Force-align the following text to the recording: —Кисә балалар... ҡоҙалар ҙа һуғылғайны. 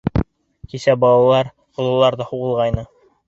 —Кисә 0.71 0.95
балалар... 1.03 1.51
ҡоҙалар 1.81 2.19
ҙа 2.23 2.27
һуғылғайны. 2.33 2.87